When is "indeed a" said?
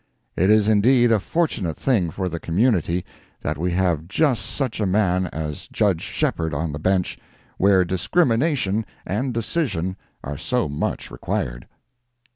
0.67-1.19